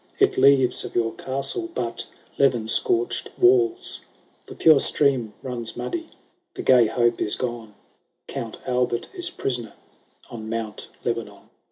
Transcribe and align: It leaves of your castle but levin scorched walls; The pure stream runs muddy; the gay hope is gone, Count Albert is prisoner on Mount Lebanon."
It 0.17 0.35
leaves 0.35 0.83
of 0.83 0.95
your 0.95 1.13
castle 1.13 1.69
but 1.75 2.07
levin 2.39 2.67
scorched 2.67 3.29
walls; 3.37 4.01
The 4.47 4.55
pure 4.55 4.79
stream 4.79 5.33
runs 5.43 5.77
muddy; 5.77 6.09
the 6.55 6.63
gay 6.63 6.87
hope 6.87 7.21
is 7.21 7.35
gone, 7.35 7.75
Count 8.27 8.57
Albert 8.65 9.09
is 9.13 9.29
prisoner 9.29 9.73
on 10.31 10.49
Mount 10.49 10.87
Lebanon." 11.03 11.51